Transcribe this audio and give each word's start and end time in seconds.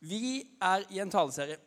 Vi 0.00 0.44
er 0.62 0.84
i 0.92 1.00
en 1.00 1.10
taleserie 1.12 1.58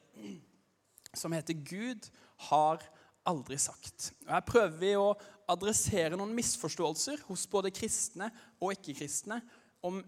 som 1.16 1.34
heter 1.34 1.54
'Gud 1.54 2.10
har 2.50 2.84
aldri 3.26 3.58
sagt'. 3.58 4.12
Og 4.28 4.34
Her 4.34 4.46
prøver 4.46 4.78
vi 4.78 4.94
å 4.98 5.16
adressere 5.50 6.18
noen 6.18 6.36
misforståelser 6.38 7.26
hos 7.28 7.48
både 7.50 7.74
kristne 7.74 8.30
og 8.62 8.76
ikke-kristne 8.76 9.42
om 9.86 10.04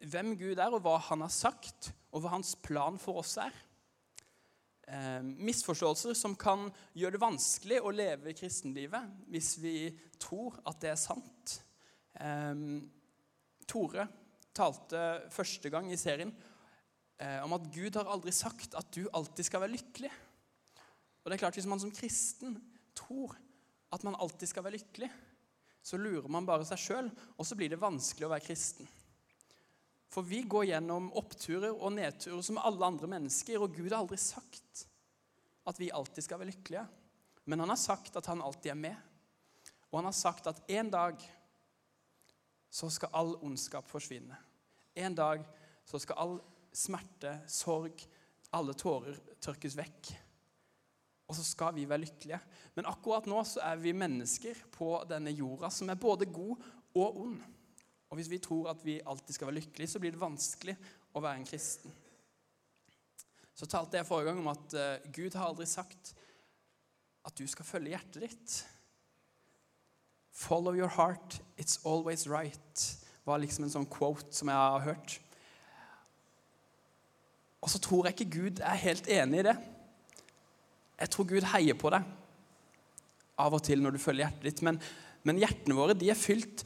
hvem 0.00 0.34
Gud 0.38 0.58
er, 0.58 0.72
og 0.72 0.82
hva 0.84 0.96
han 1.08 1.24
har 1.24 1.32
sagt, 1.32 1.92
og 2.12 2.22
hva 2.22 2.34
hans 2.36 2.54
plan 2.62 2.98
for 3.00 3.20
oss 3.20 3.36
er. 3.40 3.52
Eh, 4.86 5.22
misforståelser 5.22 6.14
som 6.14 6.36
kan 6.38 6.68
gjøre 6.94 7.16
det 7.16 7.22
vanskelig 7.24 7.80
å 7.82 7.94
leve 7.94 8.36
kristenlivet 8.38 9.24
hvis 9.32 9.56
vi 9.58 9.78
tror 10.22 10.60
at 10.64 10.78
det 10.80 10.92
er 10.92 11.00
sant. 11.00 11.56
Eh, 12.14 12.54
Tore 13.66 14.06
talte 14.54 15.00
første 15.34 15.72
gang 15.72 15.90
i 15.90 15.98
serien 16.00 16.30
om 17.44 17.54
at 17.56 17.68
Gud 17.72 17.96
har 17.96 18.08
aldri 18.12 18.32
sagt 18.34 18.74
at 18.76 18.90
du 18.92 19.06
alltid 19.16 19.46
skal 19.48 19.62
være 19.62 19.72
lykkelig. 19.72 20.10
Og 21.24 21.30
det 21.30 21.36
er 21.36 21.40
klart, 21.46 21.56
Hvis 21.56 21.66
man 21.66 21.80
som 21.80 21.94
kristen 21.94 22.58
tror 22.94 23.32
at 23.92 24.04
man 24.04 24.18
alltid 24.20 24.50
skal 24.50 24.64
være 24.66 24.76
lykkelig, 24.76 25.08
så 25.82 25.96
lurer 25.96 26.28
man 26.28 26.46
bare 26.46 26.66
seg 26.66 26.80
sjøl, 26.82 27.08
og 27.38 27.46
så 27.46 27.56
blir 27.58 27.70
det 27.70 27.80
vanskelig 27.80 28.26
å 28.26 28.32
være 28.32 28.44
kristen. 28.48 28.88
For 30.10 30.26
vi 30.26 30.42
går 30.48 30.68
gjennom 30.70 31.10
oppturer 31.18 31.74
og 31.74 31.94
nedturer 31.94 32.42
som 32.42 32.58
alle 32.58 32.86
andre 32.86 33.10
mennesker, 33.10 33.60
og 33.60 33.74
Gud 33.74 33.90
har 33.90 34.00
aldri 34.00 34.18
sagt 34.20 34.86
at 35.66 35.80
vi 35.80 35.92
alltid 35.94 36.24
skal 36.26 36.40
være 36.40 36.52
lykkelige. 36.52 36.86
Men 37.46 37.62
han 37.62 37.70
har 37.70 37.80
sagt 37.80 38.18
at 38.18 38.26
han 38.30 38.42
alltid 38.42 38.72
er 38.72 38.80
med. 38.80 38.96
Og 39.90 40.00
han 40.00 40.08
har 40.08 40.16
sagt 40.16 40.46
at 40.50 40.62
en 40.70 40.90
dag 40.90 41.22
så 42.70 42.90
skal 42.90 43.14
all 43.14 43.34
ondskap 43.46 43.86
forsvinne. 43.90 44.34
En 44.96 45.14
dag 45.14 45.44
så 45.86 46.00
skal 46.02 46.18
all 46.18 46.36
smerte, 46.76 47.38
sorg, 47.48 48.04
alle 48.56 48.76
tårer 48.78 49.18
tørkes 49.42 49.76
vekk. 49.78 50.12
Og 51.26 51.34
så 51.34 51.42
skal 51.42 51.74
vi 51.74 51.88
være 51.88 52.04
lykkelige. 52.04 52.38
Men 52.76 52.88
akkurat 52.90 53.26
nå 53.30 53.40
så 53.48 53.62
er 53.66 53.80
vi 53.82 53.96
mennesker 53.96 54.60
på 54.74 54.92
denne 55.10 55.32
jorda 55.34 55.70
som 55.74 55.90
er 55.90 55.98
både 56.00 56.28
god 56.30 56.66
og 56.96 57.22
ond. 57.24 57.40
Og 58.06 58.20
hvis 58.20 58.30
vi 58.30 58.38
tror 58.42 58.70
at 58.70 58.84
vi 58.86 59.00
alltid 59.02 59.34
skal 59.34 59.50
være 59.50 59.58
lykkelige, 59.60 59.90
så 59.90 60.02
blir 60.02 60.14
det 60.14 60.22
vanskelig 60.22 60.76
å 61.16 61.22
være 61.24 61.40
en 61.40 61.48
kristen. 61.48 61.94
Så 63.56 63.66
talte 63.66 63.98
jeg 63.98 64.06
forrige 64.06 64.30
gang 64.30 64.42
om 64.44 64.52
at 64.52 64.76
uh, 64.76 65.10
Gud 65.16 65.34
har 65.34 65.48
aldri 65.48 65.66
sagt 65.66 66.12
at 67.26 67.34
du 67.34 67.46
skal 67.50 67.66
følge 67.66 67.96
hjertet 67.96 68.28
ditt. 68.28 68.56
Follow 70.36 70.76
your 70.76 70.92
heart, 70.92 71.40
it's 71.56 71.80
always 71.82 72.28
right, 72.28 72.82
var 73.24 73.40
liksom 73.40 73.64
en 73.66 73.72
sånn 73.72 73.88
quote 73.90 74.36
som 74.36 74.52
jeg 74.52 74.60
har 74.60 74.84
hørt. 74.84 75.16
Og 77.66 77.72
så 77.72 77.80
tror 77.82 78.06
jeg 78.06 78.14
ikke 78.14 78.36
Gud 78.36 78.60
er 78.62 78.78
helt 78.78 79.08
enig 79.10 79.42
i 79.42 79.48
det. 79.48 79.56
Jeg 81.02 81.12
tror 81.12 81.26
Gud 81.28 81.48
heier 81.50 81.76
på 81.76 81.90
deg 81.92 82.06
av 83.42 83.52
og 83.52 83.64
til 83.66 83.82
når 83.82 83.96
du 83.96 84.00
følger 84.00 84.28
hjertet 84.28 84.46
ditt. 84.46 84.62
Men, 84.64 84.78
men 85.26 85.40
hjertene 85.42 85.76
våre 85.76 85.96
de 85.98 86.08
er 86.12 86.18
fylt 86.18 86.62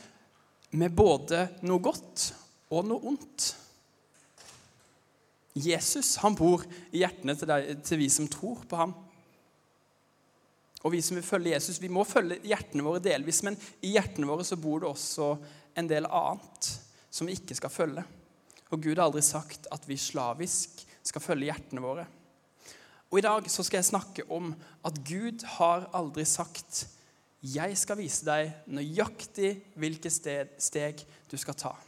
med 0.76 0.92
både 0.94 1.46
noe 1.64 1.82
godt 1.82 2.28
og 2.70 2.84
noe 2.86 3.14
ondt. 3.14 3.48
Jesus 5.56 6.12
han 6.22 6.36
bor 6.38 6.62
i 6.92 7.00
hjertene 7.00 7.34
til, 7.34 7.48
deg, 7.50 7.80
til 7.86 7.98
vi 7.98 8.10
som 8.12 8.28
tror 8.30 8.60
på 8.68 8.78
ham. 8.78 8.92
Og 10.84 10.94
vi 10.94 11.00
som 11.04 11.18
vil 11.18 11.26
følge 11.26 11.56
Jesus, 11.56 11.80
vi 11.82 11.90
må 11.92 12.04
følge 12.08 12.38
hjertene 12.46 12.84
våre 12.86 13.02
delvis, 13.04 13.42
men 13.44 13.58
i 13.84 13.96
hjertene 13.96 14.28
våre 14.28 14.46
så 14.46 14.60
bor 14.60 14.84
det 14.84 14.92
også 14.92 15.32
en 15.80 15.90
del 15.90 16.06
annet 16.06 16.70
som 17.10 17.28
vi 17.28 17.34
ikke 17.36 17.56
skal 17.58 17.72
følge. 17.72 18.04
Og 18.70 18.78
Gud 18.78 18.94
har 18.94 19.08
aldri 19.08 19.24
sagt 19.26 19.66
at 19.74 19.84
vi 19.90 19.98
slavisk 19.98 20.86
skal 21.02 21.22
følge 21.24 21.50
hjertene 21.50 21.82
våre. 21.84 22.06
Og 23.10 23.18
I 23.18 23.24
dag 23.26 23.46
så 23.50 23.64
skal 23.66 23.80
jeg 23.80 23.90
snakke 23.90 24.24
om 24.30 24.52
at 24.86 24.98
Gud 25.06 25.44
har 25.58 25.90
aldri 25.94 26.24
sagt 26.24 26.88
'Jeg 27.42 27.78
skal 27.78 27.96
vise 27.96 28.24
deg 28.24 28.52
nøyaktig 28.66 29.62
hvilke 29.74 30.10
steg 30.10 31.06
du 31.30 31.36
skal 31.36 31.54
ta'. 31.54 31.78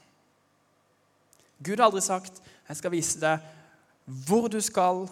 Gud 1.62 1.76
har 1.76 1.84
aldri 1.84 2.00
sagt 2.00 2.42
'Jeg 2.69 2.76
skal 2.76 2.91
vise 2.91 3.20
deg 3.20 3.38
hvor 4.06 4.48
du 4.48 4.60
skal, 4.60 5.09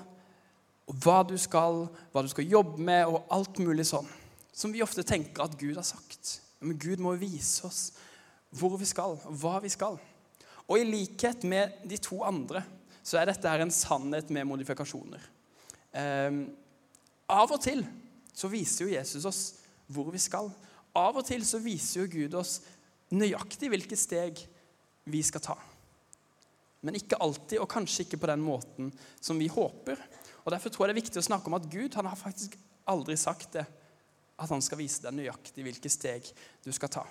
og 0.86 0.94
hva 0.94 1.22
du 1.22 1.36
skal, 1.38 1.88
hva 2.12 2.22
du 2.22 2.28
skal 2.28 2.44
jobbe 2.44 2.80
med, 2.82 3.04
og 3.04 3.26
alt 3.30 3.58
mulig 3.58 3.86
sånn'. 3.86 4.08
Som 4.52 4.72
vi 4.72 4.82
ofte 4.82 5.02
tenker 5.02 5.42
at 5.42 5.58
Gud 5.58 5.74
har 5.74 5.86
sagt. 5.86 6.40
Men 6.60 6.78
Gud 6.78 6.96
må 6.96 7.14
vise 7.14 7.64
oss 7.64 7.92
hvor 8.50 8.76
vi 8.76 8.84
skal, 8.84 9.20
og 9.24 9.34
hva 9.40 9.60
vi 9.62 9.68
skal. 9.68 9.98
Og 10.68 10.78
i 10.78 10.84
likhet 10.84 11.44
med 11.44 11.70
de 11.88 11.96
to 11.96 12.22
andre 12.24 12.64
så 13.02 13.20
er 13.20 13.30
dette 13.30 13.48
her 13.48 13.64
en 13.64 13.72
sannhet 13.74 14.30
med 14.34 14.48
modifikasjoner. 14.48 15.22
Eh, 15.92 16.42
av 17.30 17.54
og 17.54 17.62
til 17.62 17.84
så 18.34 18.50
viser 18.50 18.86
jo 18.86 18.94
Jesus 18.94 19.26
oss 19.28 19.42
hvor 19.90 20.10
vi 20.14 20.20
skal. 20.22 20.50
Av 20.96 21.16
og 21.16 21.26
til 21.26 21.44
så 21.46 21.60
viser 21.62 22.02
jo 22.02 22.12
Gud 22.12 22.36
oss 22.38 22.60
nøyaktig 23.14 23.70
hvilke 23.70 23.98
steg 23.98 24.40
vi 25.10 25.22
skal 25.26 25.44
ta. 25.44 25.56
Men 26.86 26.96
ikke 26.96 27.18
alltid, 27.20 27.58
og 27.60 27.68
kanskje 27.70 28.06
ikke 28.06 28.20
på 28.22 28.30
den 28.30 28.42
måten 28.42 28.88
som 29.20 29.38
vi 29.38 29.50
håper. 29.52 30.00
Og 30.44 30.52
Derfor 30.54 30.72
tror 30.72 30.86
jeg 30.86 30.94
det 30.94 30.96
er 30.96 31.02
viktig 31.02 31.20
å 31.20 31.28
snakke 31.28 31.50
om 31.50 31.58
at 31.58 31.68
Gud 31.70 31.96
han 31.98 32.08
har 32.08 32.18
faktisk 32.18 32.56
aldri 32.88 33.16
sagt 33.20 33.58
det. 33.58 33.66
At 34.40 34.48
han 34.48 34.62
skal 34.64 34.80
vise 34.80 35.04
deg 35.04 35.18
nøyaktig 35.18 35.66
hvilke 35.66 35.92
steg 35.92 36.30
du 36.64 36.70
skal 36.72 36.92
ta. 36.94 37.04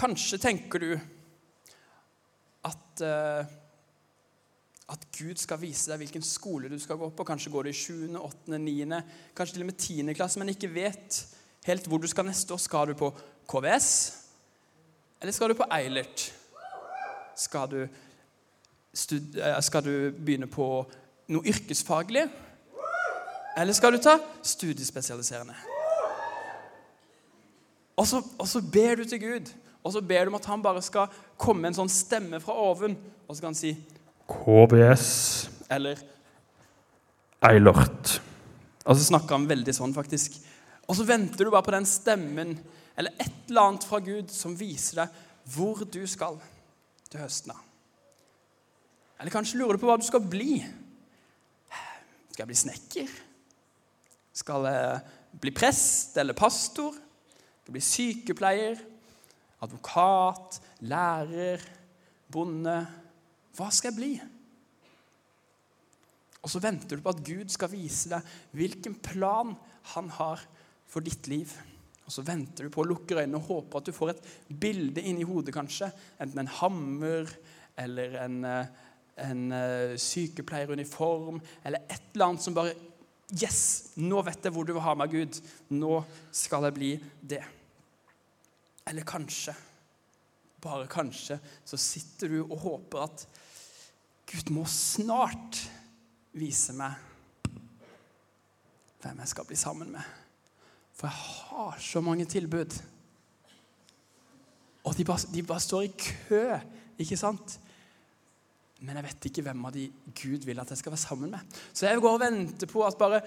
Kanskje 0.00 0.40
tenker 0.40 0.80
du 0.80 0.92
at 2.64 3.02
uh, 3.04 3.44
at 4.90 5.04
Gud 5.14 5.38
skal 5.38 5.60
vise 5.62 5.90
deg 5.90 6.00
hvilken 6.02 6.24
skole 6.26 6.70
du 6.70 6.78
skal 6.82 6.98
gå 6.98 7.10
på. 7.14 7.26
Kanskje 7.26 7.52
går 7.52 7.66
du 7.66 7.70
i 7.70 7.76
7., 7.76 8.16
8., 8.18 8.58
9., 8.58 9.02
kanskje 9.36 9.54
til 9.54 9.64
og 9.64 9.70
med 9.70 9.78
10. 9.78 10.14
klasse, 10.18 10.40
men 10.40 10.50
ikke 10.50 10.72
vet 10.74 11.20
helt 11.68 11.86
hvor 11.86 12.02
du 12.02 12.08
skal 12.10 12.26
neste 12.26 12.54
år. 12.54 12.62
Skal 12.62 12.90
du 12.90 12.98
på 12.98 13.12
KVS, 13.50 13.90
eller 15.20 15.36
skal 15.36 15.52
du 15.52 15.58
på 15.58 15.68
Eilert? 15.76 16.32
Skal 17.38 17.70
du, 17.70 17.80
eh, 17.82 19.60
skal 19.62 19.84
du 19.84 19.94
begynne 20.10 20.50
på 20.50 20.68
noe 21.30 21.46
yrkesfaglig? 21.46 22.26
Eller 23.58 23.76
skal 23.76 23.92
du 23.92 24.02
ta 24.02 24.18
studiespesialiserende? 24.42 25.54
Og 27.96 28.06
så, 28.06 28.22
og 28.38 28.48
så 28.48 28.62
ber 28.64 28.94
du 28.96 29.04
til 29.04 29.20
Gud, 29.20 29.50
og 29.84 29.92
så 29.92 30.00
ber 30.00 30.24
du 30.24 30.32
om 30.32 30.38
at 30.38 30.46
han 30.48 30.62
bare 30.62 30.82
skal 30.82 31.10
komme 31.36 31.62
med 31.62 31.74
en 31.74 31.82
sånn 31.82 31.92
stemme 31.92 32.40
fra 32.40 32.54
oven, 32.56 32.96
og 33.28 33.36
så 33.36 33.42
kan 33.42 33.52
han 33.52 33.58
si 33.58 33.74
KBS 34.30 35.06
eller 35.70 36.00
Eilert. 37.46 38.18
Og 38.84 38.96
så 38.96 39.06
snakker 39.10 39.36
han 39.36 39.48
veldig 39.48 39.72
sånn, 39.74 39.94
faktisk. 39.96 40.36
Og 40.88 40.96
så 40.98 41.06
venter 41.08 41.46
du 41.46 41.52
bare 41.52 41.66
på 41.66 41.74
den 41.74 41.88
stemmen 41.88 42.54
eller 42.98 43.14
et 43.22 43.48
eller 43.48 43.70
annet 43.70 43.86
fra 43.86 44.00
Gud 44.04 44.32
som 44.34 44.56
viser 44.58 45.02
deg 45.02 45.18
hvor 45.54 45.82
du 45.88 46.02
skal 46.10 46.38
til 47.10 47.22
høsten. 47.22 47.54
Eller 49.20 49.32
kanskje 49.34 49.58
lurer 49.60 49.76
du 49.76 49.82
på 49.82 49.88
hva 49.90 49.98
du 50.00 50.06
skal 50.06 50.22
bli. 50.24 50.60
Skal 52.30 52.44
jeg 52.44 52.50
bli 52.50 52.60
snekker? 52.60 53.14
Skal 54.40 54.68
jeg 54.70 55.40
bli 55.42 55.52
prest 55.54 56.16
eller 56.20 56.36
pastor? 56.38 56.94
Skal 56.94 57.70
jeg 57.70 57.76
bli 57.76 57.84
sykepleier? 57.84 58.80
Advokat? 59.60 60.60
Lærer? 60.88 61.64
Bonde? 62.32 62.78
Hva 63.56 63.70
skal 63.74 63.90
jeg 63.90 63.98
bli? 63.98 64.12
Og 66.40 66.48
så 66.48 66.62
venter 66.62 66.96
du 66.96 67.04
på 67.04 67.12
at 67.12 67.24
Gud 67.24 67.52
skal 67.52 67.72
vise 67.72 68.12
deg 68.12 68.36
hvilken 68.56 68.96
plan 69.04 69.52
han 69.94 70.08
har 70.16 70.42
for 70.90 71.04
ditt 71.04 71.28
liv. 71.30 71.52
Og 72.06 72.14
så 72.14 72.24
venter 72.26 72.66
du 72.66 72.72
på 72.74 72.82
å 72.82 72.88
lukke 72.90 73.18
øynene 73.20 73.38
og 73.38 73.48
håpe 73.48 73.80
at 73.80 73.90
du 73.90 73.94
får 73.94 74.14
et 74.14 74.30
bilde 74.62 75.04
inni 75.06 75.26
hodet, 75.26 75.54
kanskje. 75.54 75.90
Enten 76.18 76.42
en 76.42 76.54
hammer 76.60 77.30
eller 77.78 78.16
en, 78.24 78.44
eh, 78.44 78.72
en 79.28 79.52
eh, 79.52 79.96
sykepleieruniform 80.00 81.40
eller 81.64 81.84
et 81.86 82.08
eller 82.14 82.30
annet 82.30 82.46
som 82.46 82.56
bare 82.56 82.78
Yes! 83.30 83.92
Nå 84.02 84.24
vet 84.26 84.42
jeg 84.42 84.50
hvor 84.50 84.66
du 84.66 84.72
vil 84.74 84.82
ha 84.82 84.96
meg, 84.98 85.12
Gud. 85.12 85.36
Nå 85.70 86.00
skal 86.34 86.64
jeg 86.66 86.74
bli 86.74 86.88
det. 87.22 87.44
Eller 88.90 89.06
kanskje, 89.06 89.54
bare 90.60 90.88
kanskje, 90.90 91.38
så 91.64 91.78
sitter 91.80 92.32
du 92.32 92.40
og 92.42 92.58
håper 92.62 93.06
at 93.06 93.26
Gud 94.30 94.52
må 94.54 94.64
snart 94.70 95.58
vise 96.38 96.74
meg 96.78 96.94
hvem 99.00 99.22
jeg 99.22 99.32
skal 99.32 99.46
bli 99.48 99.56
sammen 99.56 99.90
med. 99.94 100.04
For 100.94 101.08
jeg 101.08 101.16
har 101.16 101.78
så 101.80 102.02
mange 102.04 102.26
tilbud. 102.28 102.76
Og 104.84 104.96
de 104.96 105.04
bare, 105.04 105.32
de 105.32 105.42
bare 105.42 105.64
står 105.64 105.86
i 105.86 105.92
kø, 105.96 106.44
ikke 107.00 107.16
sant? 107.16 107.56
Men 108.80 108.96
jeg 108.96 109.06
vet 109.08 109.28
ikke 109.28 109.44
hvem 109.44 109.64
av 109.68 109.76
de 109.76 109.86
Gud 110.22 110.44
vil 110.48 110.60
at 110.60 110.70
jeg 110.72 110.80
skal 110.80 110.92
være 110.92 111.02
sammen 111.02 111.32
med. 111.32 111.56
Så 111.72 111.86
jeg 111.86 112.00
går 112.00 112.16
og 112.16 112.22
venter 112.22 112.68
på 112.68 112.84
at 112.86 112.98
bare 113.00 113.20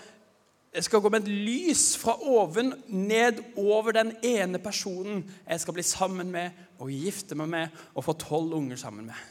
jeg 0.73 0.87
skal 0.87 1.03
gå 1.05 1.09
med 1.13 1.21
et 1.21 1.33
lys 1.45 1.97
fra 2.01 2.15
oven 2.25 2.73
ned 2.87 3.43
over 3.61 3.93
den 3.93 4.15
ene 4.25 4.57
personen 4.57 5.21
jeg 5.45 5.61
skal 5.61 5.75
bli 5.75 5.83
sammen 5.85 6.31
med 6.33 6.62
og 6.83 6.91
gifte 6.91 7.37
meg 7.39 7.51
med 7.51 7.83
og 7.93 8.05
få 8.05 8.15
tolv 8.19 8.57
unger 8.57 8.79
sammen 8.79 9.07
med. 9.07 9.29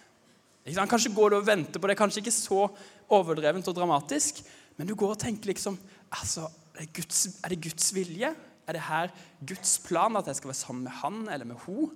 Kanskje 0.88 1.12
går 1.14 1.32
du 1.32 1.36
og 1.40 1.46
venter 1.46 1.82
på 1.82 1.90
det, 1.90 1.98
kanskje 1.98 2.22
ikke 2.22 2.34
så 2.34 2.64
overdrevent 3.12 3.68
og 3.68 3.76
dramatisk, 3.76 4.40
men 4.78 4.88
du 4.88 4.94
går 4.96 5.16
og 5.16 5.20
tenker 5.20 5.50
liksom 5.50 5.76
altså, 6.10 6.46
er, 6.76 6.86
det 6.86 6.92
Guds, 6.96 7.26
er 7.42 7.52
det 7.52 7.62
Guds 7.64 7.90
vilje? 7.94 8.30
Er 8.62 8.76
det 8.76 8.84
her 8.86 9.10
Guds 9.42 9.74
plan, 9.84 10.16
at 10.16 10.28
jeg 10.30 10.38
skal 10.38 10.52
være 10.52 10.60
sammen 10.60 10.86
med 10.86 10.94
han 11.02 11.26
eller 11.28 11.48
med 11.50 11.58
hun? 11.66 11.90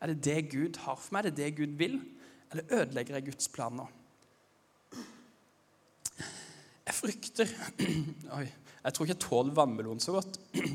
Er 0.00 0.12
det 0.12 0.24
det 0.24 0.50
Gud 0.50 0.78
har 0.84 0.96
for 0.96 1.14
meg? 1.14 1.26
Er 1.26 1.30
det 1.30 1.42
det 1.42 1.56
Gud 1.58 1.76
vil? 1.78 1.98
Eller 2.50 2.78
ødelegger 2.78 3.18
jeg 3.18 3.26
Guds 3.26 3.50
plan 3.52 3.74
nå? 3.76 3.88
Jeg 6.82 6.94
frykter 6.94 7.52
Oi, 8.38 8.46
jeg 8.84 8.94
tror 8.94 9.06
ikke 9.06 9.14
jeg 9.14 9.24
tåler 9.26 9.54
vannmelon 9.54 10.02
så 10.02 10.16
godt. 10.18 10.40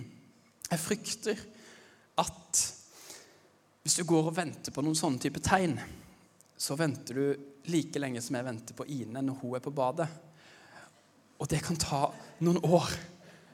Jeg 0.68 0.80
frykter 0.84 1.38
at 2.20 2.62
hvis 3.88 4.02
du 4.02 4.04
går 4.04 4.26
og 4.28 4.36
venter 4.36 4.74
på 4.76 4.84
noen 4.84 4.98
sånne 5.00 5.22
type 5.24 5.40
tegn, 5.40 5.78
så 6.60 6.76
venter 6.76 7.16
du 7.16 7.70
like 7.72 8.02
lenge 8.04 8.20
som 8.20 8.36
jeg 8.36 8.44
venter 8.44 8.76
på 8.76 8.84
Ine 8.92 9.22
når 9.24 9.38
hun 9.40 9.54
er 9.56 9.64
på 9.64 9.72
badet. 9.72 10.08
Og 11.40 11.48
det 11.48 11.62
kan 11.64 11.80
ta 11.80 12.02
noen 12.44 12.60
år. 12.68 12.92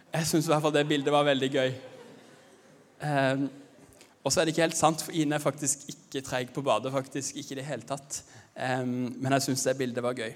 Jeg 0.10 0.26
syns 0.32 0.50
det 0.50 0.84
bildet 0.90 1.14
var 1.14 1.30
veldig 1.30 1.52
gøy. 1.54 1.78
Um, 3.06 3.46
og 4.24 4.34
så 4.34 4.42
er 4.42 4.50
det 4.50 4.56
ikke 4.56 4.66
helt 4.66 4.82
sant, 4.82 5.06
for 5.06 5.14
Ine 5.14 5.38
er 5.38 5.46
faktisk 5.46 5.86
ikke 5.94 6.26
treig 6.26 6.50
på 6.50 6.66
badet. 6.66 6.96
faktisk, 6.98 7.38
ikke 7.38 7.54
i 7.54 7.62
det 7.62 7.70
hele 7.70 7.86
tatt. 7.94 8.24
Um, 8.58 9.14
men 9.14 9.38
jeg 9.38 9.52
syns 9.52 9.70
det 9.70 9.78
bildet 9.78 10.02
var 10.02 10.18
gøy. 10.18 10.34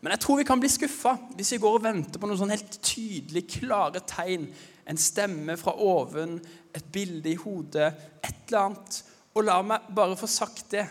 Men 0.00 0.16
jeg 0.16 0.24
tror 0.24 0.40
vi 0.40 0.48
kan 0.48 0.60
bli 0.60 0.72
skuffa 0.72 1.18
hvis 1.36 1.52
vi 1.52 1.60
går 1.60 1.82
og 1.82 1.84
venter 1.84 2.16
på 2.16 2.32
noen 2.32 2.40
sånn 2.40 2.56
helt 2.56 2.80
tydelig, 2.80 3.44
klare 3.60 4.00
tegn. 4.08 4.48
En 4.88 4.96
stemme 4.96 5.60
fra 5.60 5.76
oven, 5.76 6.38
et 6.72 6.92
bilde 6.92 7.28
i 7.28 7.42
hodet, 7.44 7.92
et 8.24 8.46
eller 8.48 8.70
annet. 8.70 9.04
Og 9.34 9.46
la 9.46 9.58
meg 9.66 9.90
bare 9.94 10.18
få 10.18 10.28
sagt 10.30 10.70
det. 10.74 10.86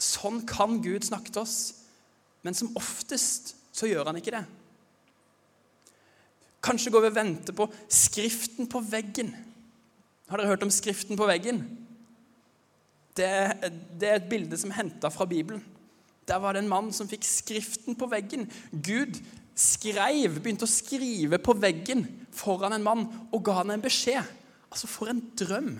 Sånn 0.00 0.44
kan 0.48 0.78
Gud 0.84 1.04
snakke 1.06 1.32
til 1.34 1.42
oss. 1.42 1.58
Men 2.46 2.56
som 2.56 2.72
oftest 2.78 3.54
så 3.76 3.90
gjør 3.90 4.10
han 4.10 4.18
ikke 4.20 4.34
det. 4.34 4.44
Kanskje 6.64 6.92
går 6.92 7.06
vi 7.06 7.10
og 7.10 7.16
venter 7.16 7.56
på 7.56 7.66
skriften 7.88 8.68
på 8.70 8.82
veggen. 8.84 9.32
Har 10.30 10.40
dere 10.40 10.52
hørt 10.52 10.64
om 10.64 10.72
skriften 10.72 11.18
på 11.18 11.28
veggen? 11.28 11.62
Det, 13.16 13.28
det 13.98 14.08
er 14.08 14.18
et 14.20 14.30
bilde 14.30 14.58
som 14.60 14.70
er 14.70 14.82
henta 14.82 15.10
fra 15.12 15.26
Bibelen. 15.28 15.62
Der 16.28 16.38
var 16.38 16.54
det 16.54 16.62
en 16.62 16.70
mann 16.70 16.92
som 16.94 17.08
fikk 17.10 17.24
skriften 17.26 17.96
på 17.98 18.06
veggen. 18.12 18.46
Gud 18.70 19.18
skrev, 19.58 20.36
begynte 20.38 20.68
å 20.68 20.70
skrive 20.70 21.40
på 21.42 21.56
veggen 21.58 22.04
foran 22.36 22.76
en 22.76 22.84
mann 22.86 23.08
og 23.32 23.42
ga 23.44 23.60
han 23.60 23.74
en 23.74 23.82
beskjed. 23.82 24.22
Altså, 24.70 24.86
for 24.86 25.10
en 25.10 25.24
drøm! 25.36 25.74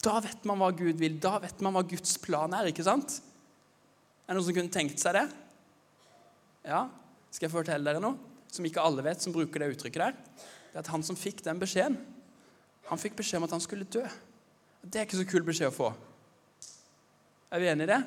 Da 0.00 0.16
vet 0.24 0.46
man 0.48 0.60
hva 0.60 0.70
Gud 0.72 1.00
vil. 1.00 1.18
Da 1.20 1.36
vet 1.42 1.60
man 1.64 1.76
hva 1.76 1.84
Guds 1.86 2.16
plan 2.22 2.54
er. 2.56 2.70
ikke 2.70 2.86
sant? 2.86 3.20
Er 4.24 4.32
det 4.32 4.38
noen 4.38 4.46
som 4.46 4.56
kunne 4.56 4.72
tenkt 4.72 5.02
seg 5.02 5.16
det? 5.18 5.26
Ja? 6.70 6.86
Skal 7.30 7.48
jeg 7.48 7.54
fortelle 7.54 7.86
dere 7.86 8.02
noe 8.02 8.16
som 8.50 8.66
ikke 8.66 8.82
alle 8.82 9.04
vet, 9.06 9.22
som 9.22 9.34
bruker 9.34 9.62
det 9.62 9.74
uttrykket 9.74 10.02
der? 10.02 10.16
Det 10.70 10.78
er 10.78 10.82
at 10.82 10.90
han 10.90 11.04
som 11.06 11.18
fikk 11.18 11.44
den 11.46 11.60
beskjeden, 11.60 11.98
han 12.90 12.98
fikk 12.98 13.16
beskjed 13.18 13.38
om 13.38 13.46
at 13.46 13.52
han 13.54 13.62
skulle 13.62 13.86
dø. 13.86 14.02
Det 14.82 14.98
er 14.98 15.06
ikke 15.06 15.20
så 15.20 15.26
kul 15.28 15.44
beskjed 15.46 15.70
å 15.70 15.74
få. 15.74 15.90
Er 17.50 17.62
vi 17.62 17.68
enige 17.70 17.86
i 17.86 17.90
det? 17.90 18.00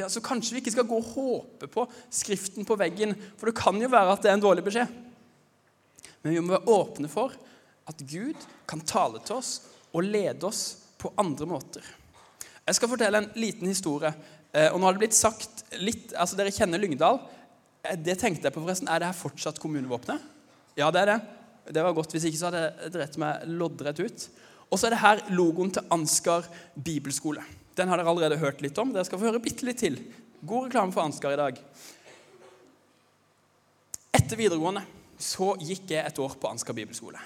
Ja, 0.00 0.08
så 0.12 0.20
Kanskje 0.24 0.56
vi 0.56 0.62
ikke 0.64 0.72
skal 0.74 0.88
gå 0.88 0.98
og 0.98 1.10
håpe 1.14 1.68
på 1.72 1.84
skriften 2.12 2.66
på 2.68 2.76
veggen, 2.80 3.14
for 3.38 3.48
det 3.48 3.56
kan 3.56 3.78
jo 3.80 3.88
være 3.92 4.16
at 4.16 4.24
det 4.24 4.32
er 4.32 4.38
en 4.38 4.44
dårlig 4.44 4.64
beskjed. 4.66 4.92
Men 6.24 6.32
vi 6.32 6.40
må 6.40 6.56
være 6.56 6.74
åpne 6.74 7.12
for 7.12 7.36
at 7.88 8.04
Gud 8.08 8.44
kan 8.68 8.84
tale 8.88 9.20
til 9.24 9.38
oss 9.38 9.58
og 9.94 10.06
lede 10.06 10.48
oss 10.48 10.64
på 10.98 11.12
andre 11.20 11.46
måter. 11.48 11.86
Jeg 12.64 12.78
skal 12.78 12.90
fortelle 12.90 13.20
en 13.20 13.30
liten 13.38 13.68
historie. 13.70 14.10
Eh, 14.54 14.70
og 14.72 14.78
nå 14.78 14.88
har 14.88 14.96
det 14.96 15.04
blitt 15.04 15.16
sagt 15.16 15.64
litt, 15.82 16.14
altså 16.16 16.38
Dere 16.38 16.52
kjenner 16.54 16.80
Lyngdal. 16.80 17.20
Eh, 17.84 17.98
det 18.00 18.16
tenkte 18.20 18.48
jeg 18.48 18.54
på 18.54 18.62
forresten. 18.62 18.88
Er 18.90 19.02
det 19.02 19.10
her 19.10 19.18
fortsatt 19.18 19.60
kommunevåpenet? 19.62 20.22
Ja, 20.80 20.90
det 20.94 21.04
er 21.04 21.12
det. 21.12 21.18
Det 21.74 21.84
var 21.84 21.96
godt. 21.96 22.14
Hvis 22.14 22.26
ikke 22.28 22.40
så 22.40 22.50
hadde 22.50 22.64
jeg 22.64 22.94
drept 22.96 23.20
meg 23.20 23.44
loddrett 23.50 24.00
ut. 24.00 24.26
Og 24.70 24.80
så 24.80 24.88
er 24.88 24.94
det 24.94 25.02
her 25.04 25.22
logoen 25.36 25.70
til 25.74 25.86
Ansgar 25.94 26.48
bibelskole. 26.74 27.44
Den 27.78 27.90
har 27.90 28.00
dere 28.00 28.10
allerede 28.10 28.40
hørt 28.40 28.62
litt 28.64 28.78
om. 28.80 28.94
Dere 28.94 29.06
skal 29.06 29.20
få 29.20 29.28
høre 29.28 29.42
bitte 29.42 29.66
litt 29.68 29.82
til. 29.82 29.98
God 30.44 30.68
reklame 30.68 30.94
for 30.94 31.04
Ansgar 31.04 31.36
i 31.36 31.40
dag. 31.40 31.60
Etter 34.14 34.38
videregående 34.40 34.84
så 35.20 35.52
gikk 35.60 35.92
jeg 35.94 36.02
et 36.04 36.18
år 36.22 36.34
på 36.40 36.50
Ansgar 36.50 36.76
bibelskole. 36.76 37.20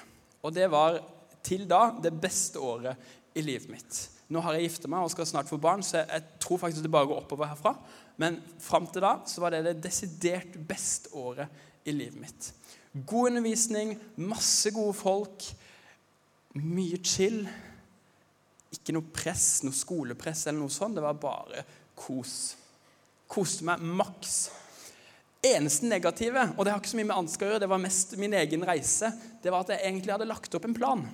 Og 0.44 0.54
det 0.54 0.68
var 0.72 1.00
til 1.46 1.66
da 1.68 1.90
det 2.02 2.12
beste 2.20 2.60
året 2.60 2.96
i 3.38 3.44
livet 3.44 3.70
mitt. 3.70 3.98
Nå 4.28 4.42
har 4.44 4.56
jeg 4.56 4.66
gifta 4.68 4.90
meg 4.92 5.06
og 5.06 5.12
skal 5.12 5.28
snart 5.28 5.48
få 5.48 5.56
barn, 5.60 5.82
så 5.84 6.02
jeg 6.02 6.40
tror 6.42 6.60
faktisk 6.60 6.84
det 6.84 6.92
bare 6.92 7.08
går 7.08 7.22
oppover 7.22 7.48
herfra. 7.48 7.72
Men 8.20 8.36
fram 8.60 8.88
til 8.92 9.04
da 9.04 9.14
så 9.28 9.40
var 9.40 9.54
det 9.54 9.64
det 9.64 9.78
desidert 9.86 10.58
beste 10.68 11.12
året 11.16 11.48
i 11.88 11.94
livet 11.94 12.20
mitt. 12.20 12.50
God 12.92 13.30
undervisning, 13.30 13.94
masse 14.20 14.72
gode 14.74 14.96
folk, 14.98 15.46
mye 16.60 16.98
chill. 17.04 17.40
Ikke 18.74 18.92
noe 18.92 19.14
press, 19.14 19.62
noe 19.64 19.76
skolepress 19.76 20.46
eller 20.48 20.60
noe 20.60 20.72
sånt. 20.72 20.98
Det 20.98 21.04
var 21.04 21.20
bare 21.20 21.64
kos. 21.96 22.34
Koste 23.30 23.64
meg 23.68 23.80
maks. 23.80 24.36
Eneste 25.46 25.88
negative, 25.88 26.50
og 26.56 26.66
det 26.66 26.74
har 26.74 26.82
ikke 26.82 26.90
så 26.90 26.98
mye 26.98 27.08
med 27.08 27.16
Ansgar 27.16 27.46
å 27.46 27.52
gjøre, 27.52 27.62
det 27.62 27.70
var 27.70 27.80
mest 27.80 28.16
min 28.18 28.34
egen 28.34 28.64
reise, 28.66 29.12
det 29.40 29.52
var 29.54 29.62
at 29.62 29.70
jeg 29.70 29.84
egentlig 29.86 30.10
hadde 30.10 30.26
lagt 30.26 30.56
opp 30.58 30.66
en 30.66 30.74
plan 30.74 31.04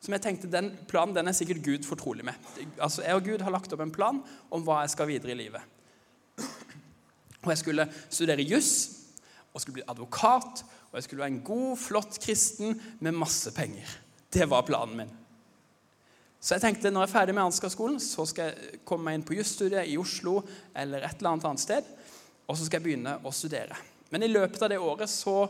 som 0.00 0.14
jeg 0.14 0.22
tenkte, 0.22 0.50
Den 0.50 0.70
planen 0.88 1.14
den 1.16 1.28
er 1.28 1.36
sikkert 1.36 1.64
Gud 1.64 1.86
fortrolig 1.86 2.24
med. 2.24 2.34
Altså, 2.78 3.02
Jeg 3.02 3.14
og 3.14 3.24
Gud 3.24 3.42
har 3.42 3.50
lagt 3.50 3.72
opp 3.72 3.80
en 3.82 3.94
plan 3.94 4.22
om 4.50 4.62
hva 4.62 4.82
jeg 4.84 4.94
skal 4.94 5.10
videre 5.10 5.34
i 5.34 5.40
livet. 5.42 5.62
Og 7.42 7.50
Jeg 7.50 7.58
skulle 7.58 7.88
studere 8.10 8.46
juss, 8.46 8.98
og 9.54 9.62
skulle 9.62 9.80
bli 9.80 9.88
advokat, 9.88 10.64
og 10.90 10.94
jeg 10.94 11.02
skulle 11.06 11.24
være 11.24 11.34
en 11.34 11.44
god, 11.44 11.76
flott 11.76 12.18
kristen 12.22 12.76
med 13.00 13.16
masse 13.16 13.50
penger. 13.56 13.88
Det 14.32 14.46
var 14.50 14.62
planen 14.62 14.96
min. 14.96 15.10
Så 16.38 16.54
jeg 16.54 16.62
tenkte 16.62 16.92
når 16.92 17.02
jeg 17.02 17.08
er 17.08 17.14
ferdig 17.16 17.34
med 17.34 17.48
Ansgar-skolen, 17.48 17.98
så 17.98 18.26
skal 18.28 18.52
jeg 18.52 18.82
komme 18.86 19.08
meg 19.08 19.18
inn 19.18 19.26
på 19.26 19.34
jusstudiet 19.34 19.90
i 19.90 19.96
Oslo 19.98 20.38
eller 20.76 21.02
et 21.02 21.18
eller 21.18 21.32
annet 21.32 21.48
annet 21.48 21.64
sted, 21.64 21.88
og 22.46 22.54
så 22.54 22.68
skal 22.68 22.78
jeg 22.78 22.86
begynne 22.86 23.16
å 23.26 23.34
studere. 23.34 23.76
Men 24.14 24.22
i 24.22 24.30
løpet 24.30 24.62
av 24.62 24.70
det 24.70 24.78
året 24.78 25.10
så 25.10 25.48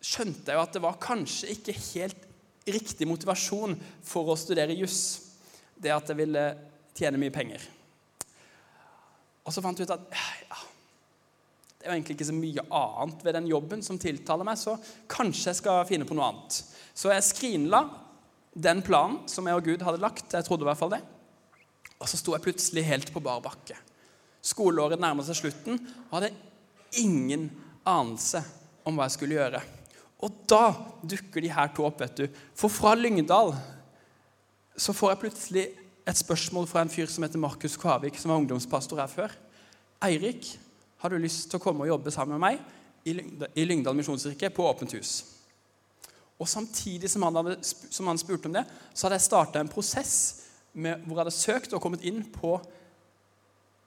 skjønte 0.00 0.52
jeg 0.52 0.56
jo 0.56 0.62
at 0.62 0.76
det 0.76 0.84
var 0.84 1.00
kanskje 1.02 1.50
ikke 1.56 1.74
helt 1.90 2.29
riktig 2.74 3.08
motivasjon 3.08 3.76
for 4.06 4.32
å 4.32 4.38
studere 4.38 4.76
juss, 4.78 5.00
det 5.80 5.92
at 5.94 6.10
jeg 6.12 6.18
ville 6.18 6.44
tjene 6.96 7.20
mye 7.20 7.34
penger. 7.34 7.62
Og 9.46 9.54
så 9.54 9.62
fant 9.64 9.78
jeg 9.78 9.88
ut 9.88 9.94
at 9.94 10.04
ja, 10.12 10.58
det 11.80 11.86
er 11.86 11.94
jo 11.94 11.96
egentlig 11.96 12.18
ikke 12.18 12.28
så 12.28 12.36
mye 12.36 12.66
annet 12.76 13.22
ved 13.24 13.36
den 13.38 13.48
jobben 13.48 13.82
som 13.82 13.98
tiltaler 13.98 14.44
meg, 14.44 14.58
så 14.60 14.76
kanskje 15.08 15.48
jeg 15.48 15.60
skal 15.62 15.86
finne 15.88 16.04
på 16.08 16.16
noe 16.16 16.28
annet. 16.28 16.58
Så 16.92 17.08
jeg 17.08 17.24
skrinla 17.24 17.86
den 18.52 18.82
planen 18.84 19.22
som 19.30 19.48
jeg 19.48 19.56
og 19.56 19.64
Gud 19.64 19.86
hadde 19.86 20.02
lagt. 20.02 20.34
Jeg 20.34 20.44
trodde 20.44 20.66
i 20.66 20.68
hvert 20.68 20.80
fall 20.80 20.92
det. 20.92 21.00
Og 22.00 22.08
så 22.10 22.20
sto 22.20 22.34
jeg 22.34 22.44
plutselig 22.44 22.84
helt 22.84 23.12
på 23.14 23.22
bar 23.24 23.40
bakke. 23.44 23.78
Skoleåret 24.44 25.00
nærmet 25.00 25.24
seg 25.28 25.38
slutten 25.40 25.80
og 26.10 26.18
hadde 26.18 26.34
ingen 27.00 27.48
anelse 27.88 28.42
om 28.84 28.96
hva 28.96 29.08
jeg 29.08 29.16
skulle 29.16 29.38
gjøre. 29.38 29.64
Og 30.20 30.40
da 30.50 30.74
dukker 31.00 31.44
de 31.44 31.52
her 31.52 31.70
to 31.74 31.86
opp, 31.88 32.00
vet 32.02 32.18
du. 32.18 32.40
For 32.56 32.72
fra 32.72 32.92
Lyngdal 32.98 33.54
så 34.80 34.94
får 34.96 35.14
jeg 35.14 35.22
plutselig 35.22 35.64
et 36.08 36.20
spørsmål 36.20 36.68
fra 36.68 36.84
en 36.84 36.92
fyr 36.92 37.08
som 37.10 37.24
heter 37.24 37.40
Markus 37.40 37.76
Kvavik, 37.80 38.18
som 38.18 38.32
var 38.32 38.40
ungdomspastor 38.40 39.00
her 39.00 39.10
før. 39.10 39.34
Eirik, 40.04 40.52
har 41.00 41.12
du 41.12 41.20
lyst 41.20 41.48
til 41.48 41.60
å 41.60 41.62
komme 41.62 41.84
og 41.84 41.92
jobbe 41.94 42.12
sammen 42.12 42.36
med 42.36 42.44
meg 42.44 43.56
i 43.56 43.64
Lyngdal 43.64 43.96
misjonskirke 43.96 44.52
på 44.52 44.66
Åpent 44.68 44.96
hus? 44.96 45.12
Og 46.40 46.48
Samtidig 46.48 47.10
som 47.12 47.24
han, 47.26 47.36
hadde, 47.36 47.58
som 47.64 48.08
han 48.08 48.20
spurte 48.20 48.48
om 48.48 48.54
det, 48.56 48.64
så 48.94 49.06
hadde 49.06 49.18
jeg 49.18 49.28
starta 49.28 49.60
en 49.60 49.72
prosess 49.72 50.14
med, 50.72 51.02
hvor 51.04 51.16
jeg 51.18 51.24
hadde 51.24 51.36
søkt 51.36 51.74
og 51.76 51.82
kommet 51.84 52.04
inn 52.08 52.22
på 52.32 52.54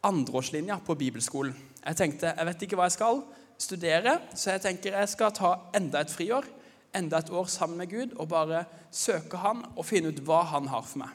andreårslinja 0.05 0.77
på 0.85 0.97
bibelskolen. 0.99 1.55
Jeg 1.83 1.97
tenkte 1.99 2.33
jeg 2.33 2.47
vet 2.49 2.65
ikke 2.65 2.77
hva 2.77 2.87
jeg 2.89 2.97
skal, 2.97 3.23
studere, 3.61 4.17
så 4.35 4.55
jeg 4.55 4.63
tenker 4.63 4.97
jeg 4.97 5.11
skal 5.11 5.33
ta 5.35 5.53
enda 5.75 6.03
et 6.03 6.11
friår, 6.11 6.47
enda 6.95 7.19
et 7.19 7.31
år 7.33 7.49
sammen 7.49 7.77
med 7.81 7.91
Gud, 7.91 8.17
og 8.19 8.29
bare 8.29 8.65
søke 8.91 9.39
Han 9.41 9.63
og 9.75 9.85
finne 9.85 10.13
ut 10.13 10.21
hva 10.25 10.43
Han 10.53 10.69
har 10.71 10.85
for 10.85 11.03
meg. 11.03 11.13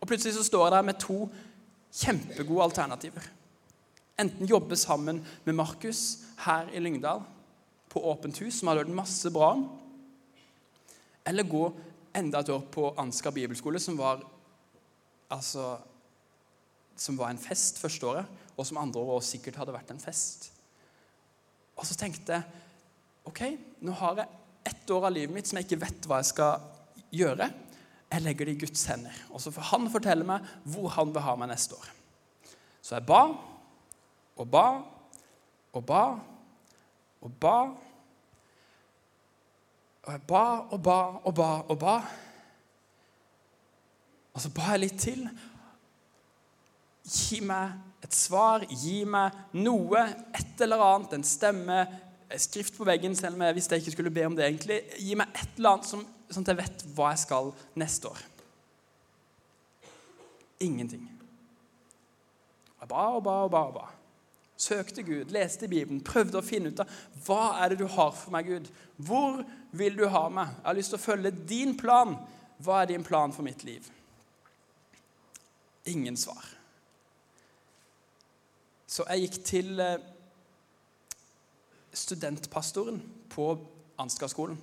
Og 0.00 0.08
Plutselig 0.08 0.36
så 0.36 0.46
står 0.46 0.66
jeg 0.66 0.76
der 0.76 0.86
med 0.86 1.00
to 1.02 1.18
kjempegode 1.98 2.68
alternativer. 2.68 3.26
Enten 4.18 4.48
jobbe 4.50 4.76
sammen 4.76 5.20
med 5.44 5.54
Markus 5.54 6.18
her 6.44 6.70
i 6.72 6.80
Lyngdal, 6.82 7.22
på 7.88 8.02
Åpent 8.04 8.38
hus, 8.38 8.58
som 8.58 8.68
har 8.68 8.82
hørt 8.82 8.92
masse 8.92 9.30
bra 9.32 9.52
om, 9.54 9.62
eller 11.26 11.48
gå 11.48 11.62
enda 12.16 12.42
et 12.42 12.50
år 12.52 12.66
på 12.72 12.90
Ansgar 13.00 13.32
bibelskole, 13.32 13.80
som 13.80 13.96
var 13.98 14.20
altså 15.30 15.78
som 16.98 17.18
var 17.18 17.30
en 17.30 17.38
fest 17.38 17.78
første 17.78 18.06
året, 18.06 18.26
og 18.56 18.66
som 18.66 18.80
andre 18.80 19.00
år 19.00 19.20
sikkert 19.22 19.56
hadde 19.60 19.74
vært 19.74 19.92
en 19.94 20.02
fest. 20.02 20.50
Og 21.78 21.86
så 21.86 21.96
tenkte 21.98 22.34
jeg 22.34 22.64
OK, 23.28 23.42
nå 23.84 23.94
har 24.00 24.22
jeg 24.22 24.38
ett 24.68 24.90
år 24.90 25.08
av 25.08 25.14
livet 25.14 25.34
mitt 25.34 25.48
som 25.48 25.58
jeg 25.58 25.68
ikke 25.68 25.82
vet 25.84 26.06
hva 26.08 26.20
jeg 26.20 26.30
skal 26.32 26.62
gjøre. 27.14 27.48
Jeg 28.08 28.24
legger 28.24 28.48
det 28.48 28.54
i 28.56 28.60
Guds 28.62 28.84
hender. 28.88 29.16
Og 29.32 29.42
så 29.42 29.52
får 29.52 29.68
han 29.70 29.90
fortelle 29.92 30.26
meg 30.26 30.46
hvor 30.68 30.88
han 30.96 31.12
vil 31.12 31.24
ha 31.24 31.34
meg 31.38 31.50
neste 31.52 31.76
år. 31.76 31.90
Så 32.80 32.96
jeg 32.96 33.06
ba 33.08 33.22
og 34.38 34.48
ba 34.48 34.64
og 35.76 35.84
ba 35.84 36.02
og 37.20 37.36
ba. 37.42 37.56
Og 40.06 40.14
jeg 40.14 40.24
ba 40.30 40.44
og 40.72 40.80
ba 40.82 40.98
og 41.20 41.34
ba 41.36 41.50
og 41.68 41.78
ba. 41.78 41.98
Og 44.32 44.42
så 44.42 44.50
ba 44.54 44.72
jeg 44.72 44.84
litt 44.86 45.00
til. 45.02 45.24
Gi 47.08 47.40
meg 47.44 48.04
et 48.04 48.14
svar, 48.14 48.64
gi 48.68 49.02
meg 49.08 49.34
noe, 49.58 50.04
et 50.36 50.62
eller 50.64 50.84
annet, 50.84 51.16
en 51.16 51.26
stemme, 51.26 51.82
skrift 52.36 52.76
på 52.76 52.86
veggen, 52.86 53.16
selv 53.16 53.38
om 53.38 53.44
jeg 53.46 53.56
visste 53.56 53.76
jeg 53.76 53.86
ikke 53.86 53.96
skulle 53.96 54.14
be 54.14 54.26
om 54.28 54.36
det 54.36 54.46
egentlig. 54.46 54.82
Gi 55.00 55.16
meg 55.18 55.32
et 55.34 55.56
eller 55.56 55.76
annet 55.76 55.88
som, 55.88 56.02
sånn 56.28 56.44
at 56.44 56.52
jeg 56.52 56.60
vet 56.60 56.84
hva 56.96 57.12
jeg 57.14 57.22
skal 57.24 57.52
neste 57.80 58.10
år. 58.10 58.24
Ingenting. 60.64 61.06
Jeg 62.78 62.90
ba 62.90 63.06
og 63.16 63.22
ba 63.26 63.38
og 63.46 63.54
ba. 63.54 63.62
og 63.70 63.78
ba. 63.78 63.86
Søkte 64.58 65.04
Gud, 65.06 65.30
leste 65.30 65.68
Bibelen, 65.70 66.00
prøvde 66.02 66.40
å 66.40 66.44
finne 66.44 66.72
ut 66.72 66.80
av 66.82 66.90
hva 67.26 67.60
er 67.62 67.72
det 67.72 67.78
du 67.78 67.86
har 67.94 68.10
for 68.10 68.34
meg, 68.34 68.48
Gud. 68.50 68.66
Hvor 68.98 69.44
vil 69.78 69.98
du 69.98 70.08
ha 70.10 70.24
meg? 70.34 70.50
Jeg 70.56 70.66
har 70.66 70.78
lyst 70.78 70.94
til 70.94 70.98
å 70.98 71.04
følge 71.04 71.34
din 71.46 71.76
plan. 71.78 72.16
Hva 72.58 72.82
er 72.82 72.90
din 72.90 73.06
plan 73.06 73.34
for 73.34 73.46
mitt 73.46 73.62
liv? 73.66 73.86
Ingen 75.86 76.18
svar. 76.18 76.57
Så 78.88 79.04
jeg 79.10 79.26
gikk 79.26 79.38
til 79.44 79.82
eh, 79.84 80.00
studentpastoren 81.92 83.02
på 83.28 83.50
Ansgar-skolen. 84.00 84.56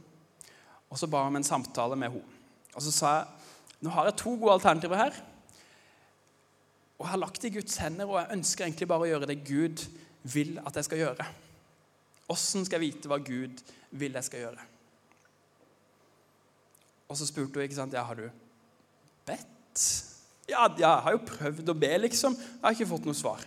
Og 0.89 0.99
så 0.99 1.09
ba 1.11 1.21
jeg 1.21 1.33
om 1.33 1.39
en 1.39 1.47
samtale 1.47 1.97
med 1.99 2.13
henne. 2.15 2.41
Og 2.75 2.83
så 2.83 2.91
sa 2.91 3.13
jeg 3.19 3.45
nå 3.85 3.91
har 3.93 4.07
jeg 4.07 4.17
to 4.17 4.33
gode 4.39 4.55
alternativer 4.55 4.97
her. 4.97 5.17
Og 6.95 7.03
jeg 7.03 7.11
har 7.11 7.21
lagt 7.21 7.41
det 7.43 7.51
i 7.51 7.57
Guds 7.57 7.77
hender, 7.77 8.07
og 8.07 8.17
jeg 8.17 8.37
ønsker 8.37 8.65
egentlig 8.65 8.87
bare 8.89 9.05
å 9.05 9.09
gjøre 9.09 9.27
det 9.29 9.43
Gud 9.45 9.83
vil 10.31 10.55
at 10.63 10.79
jeg 10.79 10.87
skal 10.87 11.01
gjøre. 11.03 11.27
Åssen 12.33 12.65
skal 12.65 12.79
jeg 12.79 12.95
vite 12.95 13.11
hva 13.11 13.19
Gud 13.21 13.61
vil 13.93 14.15
jeg 14.17 14.25
skal 14.25 14.45
gjøre? 14.45 14.63
Og 17.11 17.19
så 17.19 17.27
spurte 17.29 17.59
hun 17.59 17.67
ikke 17.67 17.77
sant, 17.77 17.93
ja, 17.93 18.01
har 18.07 18.17
du 18.17 18.25
bedt. 19.27 19.83
Ja, 20.49 20.65
jeg 20.65 21.03
har 21.05 21.13
jo 21.13 21.21
prøvd 21.27 21.69
å 21.69 21.77
be, 21.77 21.91
liksom. 22.07 22.37
Jeg 22.39 22.63
har 22.63 22.77
ikke 22.77 22.89
fått 22.95 23.05
noe 23.05 23.17
svar. 23.17 23.43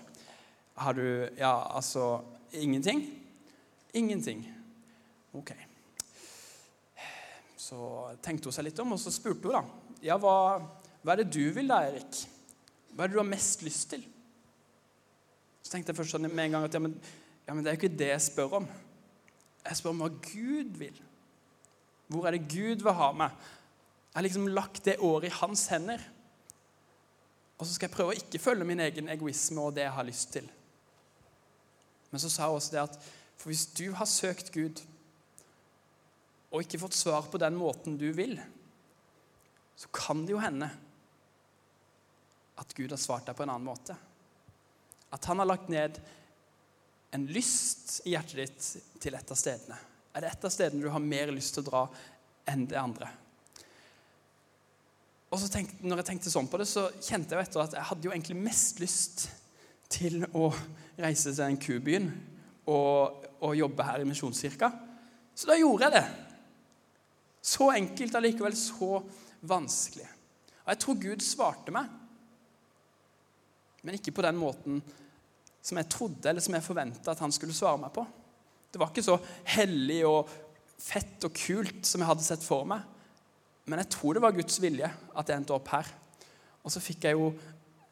Har 0.78 0.94
du 0.94 1.28
Ja, 1.37 1.76
altså 1.76 2.23
ingenting? 2.52 3.02
Ingenting. 3.94 4.44
Ok. 5.35 5.52
Så 7.56 7.78
tenkte 8.23 8.49
hun 8.49 8.54
seg 8.54 8.68
litt 8.68 8.78
om, 8.80 8.94
og 8.94 9.00
så 9.02 9.12
spurte 9.12 9.49
hun 9.49 9.56
da. 9.58 9.62
Ja, 10.06 10.16
hva, 10.23 10.61
hva 11.02 11.14
er 11.14 11.25
det 11.25 11.32
du 11.35 11.50
vil 11.52 11.68
da, 11.68 11.82
Erik? 11.88 12.23
Hva 12.94 13.04
er 13.04 13.11
det 13.11 13.18
du 13.18 13.20
har 13.20 13.28
mest 13.28 13.64
lyst 13.66 13.90
til? 13.92 14.04
Så 15.62 15.75
tenkte 15.75 15.92
jeg 15.92 15.99
først 15.99 16.14
sånn 16.14 16.28
med 16.30 16.47
en 16.47 16.56
gang 16.56 16.68
at 16.68 16.76
ja 16.76 16.80
men, 16.80 16.94
ja, 17.44 17.52
men 17.52 17.64
det 17.64 17.70
er 17.70 17.76
jo 17.76 17.82
ikke 17.82 17.99
det 18.00 18.12
jeg 18.12 18.26
spør 18.30 18.61
om. 18.62 18.68
Jeg 19.66 19.80
spør 19.80 19.92
om 19.92 20.04
hva 20.04 20.11
Gud 20.30 20.78
vil. 20.80 21.02
Hvor 22.08 22.28
er 22.28 22.38
det 22.38 22.47
Gud 22.49 22.87
vil 22.87 22.97
ha 22.97 23.11
meg? 23.12 23.49
Jeg 24.08 24.16
har 24.16 24.25
liksom 24.25 24.49
lagt 24.54 24.85
det 24.87 24.97
året 25.04 25.28
i 25.28 25.37
hans 25.42 25.66
hender. 25.75 26.00
Og 27.58 27.66
så 27.66 27.75
skal 27.75 27.88
jeg 27.88 27.97
prøve 27.97 28.14
å 28.14 28.20
ikke 28.23 28.40
følge 28.40 28.66
min 28.66 28.80
egen 28.87 29.11
egoisme 29.12 29.61
og 29.61 29.75
det 29.76 29.85
jeg 29.85 29.97
har 29.99 30.06
lyst 30.08 30.32
til. 30.38 30.47
Men 32.11 32.23
så 32.23 32.31
sa 32.33 32.49
hun 32.49 32.59
også 32.59 32.75
det 32.75 32.85
at 32.85 33.00
for 33.38 33.53
hvis 33.53 33.69
du 33.79 33.91
har 33.95 34.09
søkt 34.11 34.50
Gud 34.55 34.81
og 36.49 36.65
ikke 36.65 36.81
fått 36.81 36.97
svar 36.97 37.29
på 37.31 37.41
den 37.41 37.59
måten 37.59 37.99
du 38.00 38.09
vil, 38.17 38.38
så 39.79 39.91
kan 39.95 40.25
det 40.27 40.35
jo 40.35 40.43
hende 40.43 40.71
at 42.59 42.73
Gud 42.75 42.91
har 42.91 43.00
svart 43.00 43.29
deg 43.29 43.37
på 43.38 43.45
en 43.45 43.53
annen 43.53 43.69
måte. 43.69 43.95
At 45.15 45.29
han 45.31 45.38
har 45.38 45.47
lagt 45.47 45.69
ned 45.71 46.00
en 47.15 47.29
lyst 47.31 48.00
i 48.05 48.17
hjertet 48.17 48.41
ditt 48.41 48.99
til 49.00 49.15
et 49.17 49.31
av 49.33 49.38
stedene. 49.38 49.79
Er 50.12 50.25
det 50.25 50.33
et 50.33 50.45
av 50.49 50.53
stedene 50.53 50.83
du 50.83 50.91
har 50.91 51.05
mer 51.05 51.31
lyst 51.33 51.55
til 51.55 51.62
å 51.62 51.69
dra 51.69 51.85
enn 52.50 52.67
det 52.69 52.81
andre? 52.81 53.12
Og 55.29 55.41
så 55.41 55.50
tenkte, 55.53 55.85
når 55.85 56.00
jeg 56.00 56.09
tenkte 56.11 56.33
sånn 56.33 56.49
på 56.50 56.59
det, 56.61 56.67
så 56.69 56.88
kjente 57.05 57.37
jeg 57.37 57.47
etter 57.47 57.62
at 57.62 57.77
jeg 57.77 57.88
hadde 57.91 58.09
jo 58.09 58.12
egentlig 58.15 58.38
mest 58.41 58.81
lyst 58.81 59.29
til 59.88 60.23
å 60.37 60.50
reise 60.99 61.30
til 61.33 61.40
den 61.40 61.59
kubyen 61.61 62.11
og, 62.68 63.25
og 63.40 63.57
jobbe 63.57 63.87
her 63.87 64.02
i 64.02 64.09
Misjonskirka. 64.09 64.71
Så 65.35 65.49
da 65.49 65.57
gjorde 65.59 65.88
jeg 65.88 65.97
det. 65.97 66.07
Så 67.49 67.71
enkelt, 67.73 68.16
allikevel 68.18 68.57
så 68.59 68.99
vanskelig. 69.49 70.09
Og 70.64 70.73
jeg 70.75 70.80
tror 70.83 71.00
Gud 71.00 71.25
svarte 71.25 71.73
meg, 71.73 71.87
men 73.87 73.97
ikke 73.97 74.12
på 74.12 74.25
den 74.26 74.37
måten 74.37 74.83
som 75.64 75.78
jeg 75.78 75.88
trodde 75.92 76.28
eller 76.28 76.42
som 76.45 76.57
jeg 76.57 76.66
forventa 76.66 77.12
at 77.12 77.23
han 77.23 77.33
skulle 77.33 77.57
svare 77.57 77.80
meg 77.80 77.92
på. 77.95 78.04
Det 78.68 78.80
var 78.80 78.90
ikke 78.90 79.07
så 79.07 79.16
hellig 79.54 80.02
og 80.09 80.28
fett 80.78 81.25
og 81.26 81.35
kult 81.35 81.87
som 81.87 82.02
jeg 82.02 82.11
hadde 82.11 82.26
sett 82.26 82.45
for 82.45 82.66
meg. 82.68 82.83
Men 83.68 83.83
jeg 83.83 83.92
tror 83.95 84.16
det 84.16 84.25
var 84.25 84.37
Guds 84.37 84.59
vilje 84.62 84.88
at 84.88 85.30
jeg 85.30 85.40
endte 85.40 85.57
opp 85.57 85.71
her. 85.73 85.88
Og 86.64 86.73
så 86.73 86.83
fikk 86.83 87.07
jeg 87.07 87.16
jo 87.16 87.30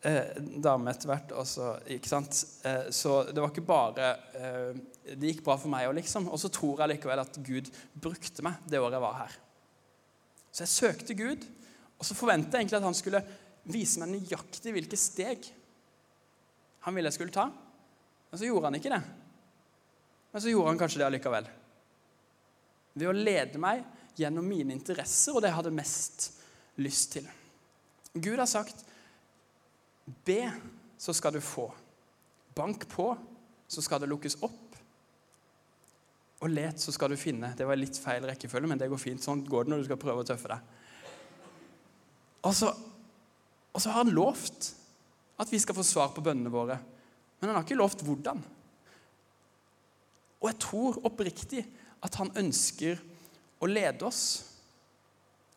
eh, 0.07 0.37
dame 0.63 0.93
etter 0.93 1.11
hvert. 1.11 1.35
Også, 1.41 1.73
ikke 1.97 2.11
sant? 2.11 2.39
Eh, 2.67 2.89
så 2.95 3.19
det 3.31 3.43
var 3.43 3.53
ikke 3.53 3.67
bare 3.67 4.13
eh, 4.39 4.79
Det 5.07 5.33
gikk 5.33 5.43
bra 5.47 5.59
for 5.61 5.73
meg 5.73 5.89
òg, 5.89 5.97
liksom. 6.01 6.31
Og 6.33 6.41
så 6.43 6.51
tror 6.53 6.83
jeg 6.83 6.95
likevel 6.95 7.23
at 7.23 7.41
Gud 7.47 7.71
brukte 7.95 8.45
meg 8.47 8.63
det 8.71 8.81
året 8.83 8.99
jeg 8.99 9.07
var 9.07 9.21
her. 9.25 9.37
Så 10.51 10.65
jeg 10.65 10.73
søkte 10.73 11.19
Gud, 11.19 11.45
og 11.97 12.09
så 12.09 12.17
forventet 12.17 12.55
jeg 12.55 12.65
egentlig 12.65 12.81
at 12.81 12.89
han 12.89 12.97
skulle 12.97 13.23
vise 13.67 14.01
meg 14.01 14.15
nøyaktig 14.15 14.73
hvilke 14.73 14.99
steg 15.01 15.47
han 16.87 16.95
ville 16.95 17.11
jeg 17.11 17.19
skulle 17.19 17.35
ta. 17.35 17.49
Men 18.31 18.41
så 18.41 18.49
gjorde 18.49 18.71
han 18.71 18.79
ikke 18.79 18.93
det. 18.93 19.03
Men 20.33 20.43
så 20.43 20.53
gjorde 20.53 20.71
han 20.71 20.81
kanskje 20.81 21.01
det 21.01 21.07
allikevel. 21.09 21.49
Ved 22.97 23.11
å 23.11 23.15
lede 23.17 23.61
meg 23.61 23.83
gjennom 24.17 24.47
mine 24.49 24.75
interesser 24.75 25.37
og 25.37 25.43
det 25.43 25.51
jeg 25.51 25.59
hadde 25.59 25.75
mest 25.77 26.27
lyst 26.81 27.17
til. 27.17 27.27
Gud 28.15 28.39
har 28.39 28.49
sagt 28.49 28.85
Be, 30.07 30.41
så 30.99 31.15
skal 31.17 31.35
du 31.35 31.41
få. 31.43 31.67
Bank 32.57 32.87
på, 32.89 33.11
så 33.69 33.83
skal 33.83 34.01
det 34.03 34.11
lukkes 34.11 34.39
opp. 34.47 34.79
Og 36.45 36.53
let, 36.53 36.81
så 36.81 36.93
skal 36.93 37.11
du 37.11 37.19
finne. 37.19 37.55
Det 37.57 37.67
var 37.67 37.79
litt 37.79 37.99
feil 37.99 38.27
rekkefølge, 38.29 38.69
men 38.71 38.81
det 38.81 38.91
går 38.93 39.01
fint. 39.01 39.23
Sånn 39.25 39.45
går 39.47 39.67
det 39.67 39.73
når 39.73 39.83
du 39.83 39.89
skal 39.89 40.01
prøve 40.01 40.23
å 40.23 40.29
tøffe 40.29 40.53
deg. 40.53 40.75
Og 42.47 42.53
så, 42.55 42.71
og 43.73 43.83
så 43.83 43.91
har 43.91 44.05
han 44.05 44.15
lovt 44.15 44.71
at 45.43 45.51
vi 45.53 45.61
skal 45.61 45.77
få 45.77 45.85
svar 45.85 46.13
på 46.15 46.23
bønnene 46.25 46.53
våre. 46.53 46.77
Men 47.41 47.51
han 47.51 47.59
har 47.59 47.67
ikke 47.67 47.81
lovt 47.81 48.05
hvordan. 48.07 48.45
Og 50.41 50.51
jeg 50.53 50.61
tror 50.63 51.01
oppriktig 51.09 51.65
at 52.05 52.21
han 52.21 52.33
ønsker 52.39 53.01
å 53.59 53.69
lede 53.69 54.07
oss. 54.07 54.23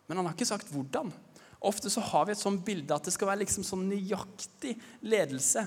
Men 0.07 0.19
han 0.19 0.29
har 0.29 0.35
ikke 0.35 0.49
sagt 0.49 0.71
hvordan. 0.73 1.11
Ofte 1.59 1.91
så 1.91 2.01
har 2.01 2.25
vi 2.25 2.33
et 2.35 2.39
sånt 2.39 2.63
bilde 2.65 2.95
at 2.95 3.03
det 3.03 3.13
skal 3.13 3.31
være 3.31 3.43
liksom 3.43 3.65
sånn 3.67 3.87
nøyaktig 3.89 4.77
ledelse. 5.03 5.65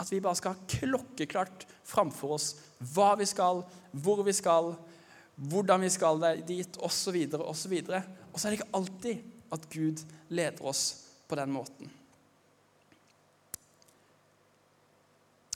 At 0.00 0.10
vi 0.12 0.20
bare 0.24 0.36
skal 0.36 0.56
ha 0.56 0.66
klokkeklart 0.68 1.64
framfor 1.88 2.36
oss 2.36 2.48
hva 2.92 3.14
vi 3.20 3.26
skal, 3.28 3.62
hvor 4.04 4.22
vi 4.26 4.34
skal, 4.36 4.74
hvordan 5.52 5.84
vi 5.86 5.90
skal 5.92 6.20
dit, 6.48 6.78
osv., 6.84 7.18
osv. 7.38 7.74
Og 7.88 8.36
så 8.36 8.46
er 8.46 8.52
det 8.52 8.60
ikke 8.60 8.76
alltid 8.76 9.52
at 9.52 9.68
Gud 9.72 10.04
leder 10.32 10.68
oss 10.68 10.84
på 11.28 11.36
den 11.40 11.52
måten. 11.54 11.92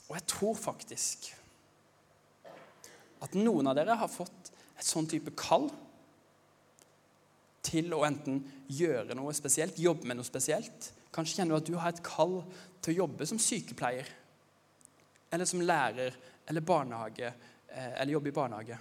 Og 0.06 0.14
jeg 0.14 0.28
tror 0.30 0.54
faktisk 0.56 1.32
at 3.24 3.34
noen 3.36 3.66
av 3.66 3.76
dere 3.76 3.96
har 3.98 4.12
fått 4.12 4.52
et 4.76 4.86
sånn 4.86 5.08
type 5.10 5.32
kall 5.40 5.66
til 7.66 7.92
å 7.94 8.04
enten 8.06 8.40
gjøre 8.72 9.16
noe 9.18 9.34
spesielt, 9.36 9.78
jobbe 9.82 10.08
med 10.08 10.18
noe 10.18 10.26
spesielt. 10.26 10.90
Kanskje 11.14 11.40
kjenner 11.40 11.56
du 11.56 11.60
at 11.60 11.68
du 11.70 11.78
har 11.80 11.94
et 11.94 12.04
kall 12.06 12.38
til 12.84 12.94
å 12.94 12.98
jobbe 13.04 13.26
som 13.28 13.40
sykepleier. 13.40 14.08
Eller 15.32 15.48
som 15.48 15.62
lærer 15.64 16.14
eller 16.46 16.62
barnehage, 16.62 17.32
eh, 17.68 18.00
eller 18.00 18.12
jobbe 18.12 18.30
i 18.30 18.36
barnehage. 18.36 18.78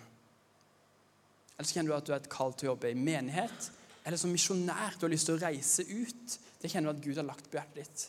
Eller 1.56 1.68
så 1.68 1.78
kjenner 1.78 1.94
du 1.94 1.98
at 1.98 2.06
du 2.06 2.12
har 2.14 2.22
et 2.22 2.32
kall 2.32 2.54
til 2.54 2.68
å 2.68 2.74
jobbe 2.74 2.92
i 2.92 3.00
menighet. 3.00 3.70
Eller 4.06 4.20
som 4.22 4.34
misjonær. 4.34 5.00
Du 5.00 5.08
har 5.08 5.14
lyst 5.14 5.30
til 5.30 5.38
å 5.38 5.42
reise 5.42 5.86
ut. 5.88 6.38
Det 6.62 6.70
kjenner 6.70 6.92
du 6.92 7.00
at 7.00 7.06
Gud 7.06 7.18
har 7.18 7.28
lagt 7.28 7.48
på 7.50 7.58
hjertet 7.58 7.80
ditt. 7.82 8.06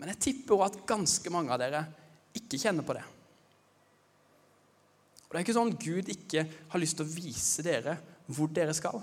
Men 0.00 0.12
jeg 0.12 0.22
tipper 0.26 0.56
også 0.56 0.66
at 0.80 0.84
ganske 0.88 1.32
mange 1.32 1.54
av 1.54 1.60
dere 1.62 1.84
ikke 2.36 2.60
kjenner 2.60 2.84
på 2.86 2.96
det. 2.96 3.06
Og 5.28 5.32
Det 5.32 5.38
er 5.38 5.46
ikke 5.46 5.54
sånn 5.54 5.72
at 5.72 5.84
Gud 5.84 6.08
ikke 6.10 6.44
har 6.72 6.82
lyst 6.82 6.98
til 6.98 7.06
å 7.06 7.14
vise 7.14 7.62
dere 7.62 7.96
hvor 8.30 8.50
dere 8.50 8.74
skal 8.74 8.98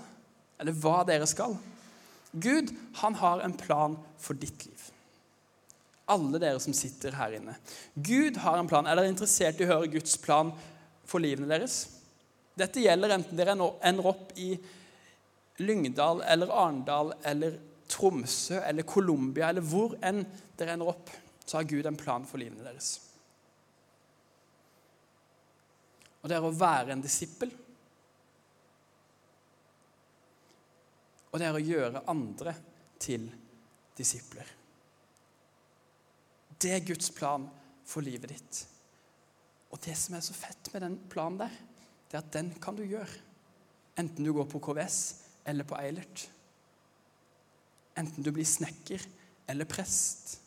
eller 0.58 0.76
hva 0.76 1.02
dere 1.08 1.26
skal. 1.30 1.56
Gud 2.32 2.72
han 3.00 3.16
har 3.18 3.40
en 3.40 3.56
plan 3.56 3.96
for 4.20 4.38
ditt 4.38 4.66
liv. 4.66 4.88
Alle 6.08 6.40
dere 6.40 6.60
som 6.60 6.74
sitter 6.76 7.16
her 7.18 7.36
inne. 7.36 7.54
Gud 7.94 8.40
har 8.42 8.58
en 8.58 8.68
plan. 8.68 8.86
Er 8.88 8.96
dere 8.96 9.12
interessert 9.12 9.60
i 9.60 9.66
å 9.66 9.72
høre 9.74 9.92
Guds 9.92 10.16
plan 10.20 10.52
for 11.08 11.22
livene 11.24 11.48
deres? 11.50 11.82
Dette 12.58 12.82
gjelder 12.82 13.14
enten 13.14 13.38
dere 13.38 13.54
ender 13.54 14.10
opp 14.10 14.32
i 14.40 14.54
Lyngdal 15.62 16.22
eller 16.26 16.52
Arendal 16.54 17.12
eller 17.26 17.58
Tromsø 17.88 18.60
eller 18.60 18.86
Colombia 18.88 19.48
eller 19.48 19.64
hvor 19.64 19.96
enn 20.04 20.22
dere 20.58 20.74
ender 20.76 20.92
opp. 20.92 21.10
så 21.48 21.56
har 21.56 21.64
Gud 21.64 21.86
en 21.86 21.96
plan 21.96 22.26
for 22.28 22.36
livene 22.36 22.60
deres. 22.60 22.98
Og 26.20 26.28
det 26.28 26.36
er 26.36 26.44
å 26.44 26.52
være 26.52 26.92
en 26.92 27.04
disippel. 27.04 27.48
Og 31.38 31.42
det 31.44 31.46
er 31.46 31.54
å 31.54 31.62
gjøre 31.62 32.00
andre 32.10 32.52
til 32.98 33.28
disipler. 33.94 34.48
Det 36.58 36.72
er 36.74 36.82
Guds 36.82 37.12
plan 37.14 37.44
for 37.86 38.02
livet 38.02 38.32
ditt. 38.32 38.56
Og 39.70 39.78
det 39.84 39.94
som 39.94 40.16
er 40.18 40.24
så 40.26 40.34
fett 40.34 40.66
med 40.72 40.82
den 40.82 40.96
planen 41.06 41.36
der, 41.44 41.52
det 42.10 42.16
er 42.18 42.24
at 42.24 42.32
den 42.34 42.48
kan 42.58 42.74
du 42.74 42.82
gjøre. 42.82 43.20
Enten 44.02 44.26
du 44.26 44.32
går 44.34 44.48
på 44.50 44.58
KVS 44.66 44.96
eller 45.46 45.68
på 45.70 45.76
Eilert. 45.78 46.24
Enten 48.02 48.26
du 48.26 48.32
blir 48.34 48.48
snekker 48.50 49.04
eller 49.46 49.68
prest. 49.70 50.40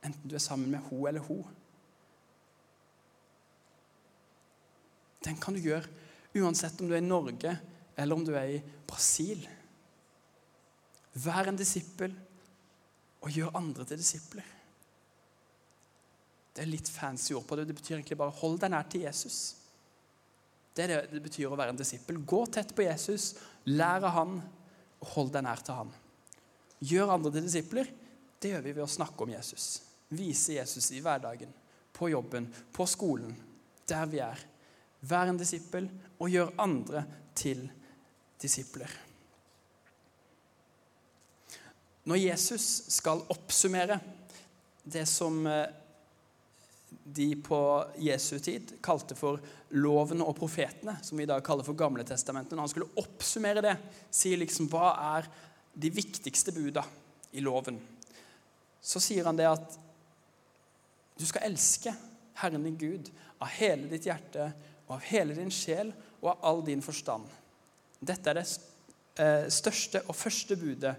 Enten 0.00 0.32
du 0.32 0.38
er 0.38 0.46
sammen 0.46 0.72
med 0.72 0.80
ho 0.86 1.02
eller 1.10 1.28
ho. 1.28 1.36
Den 5.28 5.36
kan 5.44 5.52
du 5.52 5.60
gjøre 5.60 5.92
uansett 6.40 6.80
om 6.80 6.88
du 6.88 6.96
er 6.96 7.04
i 7.04 7.04
Norge 7.04 7.52
eller 7.96 8.16
om 8.16 8.24
du 8.24 8.32
er 8.36 8.56
i 8.56 8.62
Brasil. 8.88 9.42
Vær 11.12 11.48
en 11.48 11.58
disippel 11.58 12.14
og 13.22 13.30
gjør 13.30 13.56
andre 13.58 13.86
til 13.86 14.00
disipler. 14.00 14.46
Det 16.52 16.64
er 16.64 16.68
litt 16.68 16.88
fancy 16.92 17.32
ord 17.36 17.46
på 17.48 17.56
det. 17.56 17.68
Det 17.68 17.76
betyr 17.76 17.96
egentlig 17.96 18.18
bare 18.18 18.30
'hold 18.30 18.60
deg 18.60 18.70
nær 18.70 18.88
til 18.88 19.04
Jesus'. 19.06 19.54
Det 20.74 20.84
er 20.84 20.88
det 20.88 21.10
det 21.12 21.22
betyr 21.22 21.52
å 21.52 21.56
være 21.56 21.70
en 21.70 21.76
disippel. 21.76 22.24
Gå 22.24 22.46
tett 22.46 22.74
på 22.74 22.82
Jesus, 22.82 23.34
lær 23.64 24.04
av 24.04 24.12
han, 24.12 24.42
og 25.00 25.08
hold 25.08 25.32
deg 25.32 25.42
nær 25.42 25.56
til 25.56 25.74
han. 25.74 25.92
Gjør 26.80 27.10
andre 27.10 27.32
til 27.32 27.42
disipler. 27.42 27.86
Det 28.40 28.50
gjør 28.50 28.62
vi 28.62 28.72
ved 28.72 28.84
å 28.84 28.86
snakke 28.86 29.22
om 29.22 29.30
Jesus. 29.30 29.82
Vise 30.08 30.54
Jesus 30.54 30.90
i 30.90 31.00
hverdagen, 31.00 31.52
på 31.92 32.08
jobben, 32.08 32.54
på 32.72 32.86
skolen, 32.86 33.36
der 33.86 34.06
vi 34.06 34.18
er. 34.18 34.38
Vær 35.00 35.28
en 35.28 35.38
disippel 35.38 35.88
og 36.18 36.30
gjør 36.30 36.54
andre 36.58 37.04
til 37.34 37.56
disipler. 37.56 37.81
Når 42.08 42.18
Jesus 42.18 42.66
skal 42.90 43.22
oppsummere 43.30 44.00
det 44.82 45.04
som 45.06 45.46
eh, 45.46 45.68
de 47.04 47.28
på 47.36 47.60
Jesu 48.02 48.38
tid 48.42 48.74
kalte 48.82 49.14
for 49.18 49.40
loven 49.78 50.22
og 50.24 50.34
profetene, 50.36 50.96
som 51.02 51.18
vi 51.18 51.26
i 51.26 51.30
dag 51.30 51.44
kaller 51.46 51.66
for 51.66 51.78
Gamle 51.78 52.04
testamentet, 52.06 52.56
når 52.56 52.66
han 52.66 52.72
skulle 52.72 53.02
oppsummere 53.02 53.62
det, 53.64 53.76
sier 54.10 54.40
liksom 54.40 54.68
hva 54.72 54.92
er 55.18 55.30
de 55.72 55.92
viktigste 55.94 56.52
buda 56.54 56.84
i 57.32 57.44
loven, 57.44 57.78
så 58.82 59.00
sier 59.00 59.28
han 59.28 59.38
det 59.38 59.48
at 59.48 59.78
du 61.18 61.24
skal 61.28 61.46
elske 61.46 61.94
Herren 62.40 62.66
din 62.66 62.78
Gud 62.80 63.12
av 63.38 63.50
hele 63.54 63.86
ditt 63.90 64.08
hjerte 64.08 64.50
og 64.88 64.96
av 64.96 65.06
hele 65.06 65.36
din 65.36 65.52
sjel 65.54 65.92
og 66.20 66.32
av 66.34 66.44
all 66.50 66.64
din 66.66 66.82
forstand. 66.84 67.28
Dette 68.02 68.30
er 68.30 68.40
det 68.40 68.46
eh, 69.22 69.48
største 69.52 70.02
og 70.08 70.18
første 70.18 70.58
budet 70.58 70.96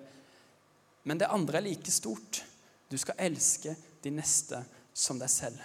men 1.03 1.19
det 1.19 1.31
andre 1.31 1.59
er 1.59 1.67
like 1.67 1.91
stort. 1.91 2.43
Du 2.87 2.97
skal 2.99 3.19
elske 3.25 3.75
de 4.03 4.11
neste 4.13 4.61
som 4.95 5.19
deg 5.19 5.31
selv. 5.31 5.59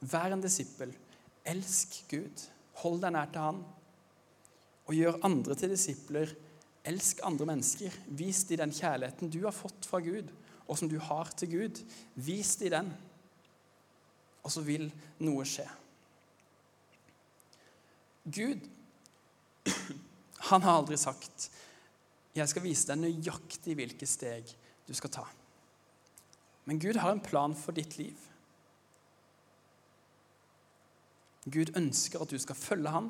Vær 0.00 0.34
en 0.34 0.44
disippel. 0.44 0.92
Elsk 1.48 2.02
Gud. 2.10 2.44
Hold 2.82 3.00
deg 3.02 3.14
nær 3.14 3.32
til 3.32 3.46
Han. 3.46 3.62
Og 4.88 4.96
gjør 4.96 5.20
andre 5.24 5.56
til 5.58 5.72
disipler. 5.72 6.34
Elsk 6.88 7.22
andre 7.26 7.48
mennesker. 7.48 7.96
Vis 8.20 8.44
dem 8.48 8.60
den 8.62 8.76
kjærligheten 8.76 9.32
du 9.32 9.42
har 9.46 9.56
fått 9.56 9.88
fra 9.88 10.00
Gud, 10.04 10.28
og 10.68 10.78
som 10.78 10.88
du 10.88 10.98
har 11.00 11.32
til 11.36 11.52
Gud. 11.52 11.82
Vis 12.14 12.56
dem 12.60 12.72
den. 12.76 12.92
Og 14.44 14.52
så 14.52 14.62
vil 14.64 14.88
noe 15.24 15.44
skje. 15.48 15.66
Gud, 18.28 18.64
han 20.48 20.64
har 20.64 20.80
aldri 20.80 20.98
sagt 21.00 21.50
jeg 22.38 22.50
skal 22.52 22.62
vise 22.62 22.86
deg 22.86 23.00
nøyaktig 23.02 23.74
hvilke 23.78 24.06
steg 24.06 24.50
du 24.86 24.92
skal 24.96 25.10
ta. 25.10 25.24
Men 26.68 26.78
Gud 26.78 26.98
har 27.00 27.10
en 27.10 27.24
plan 27.24 27.54
for 27.56 27.74
ditt 27.74 27.96
liv. 27.98 28.14
Gud 31.48 31.72
ønsker 31.78 32.22
at 32.22 32.30
du 32.30 32.38
skal 32.38 32.58
følge 32.58 32.92
han, 32.92 33.08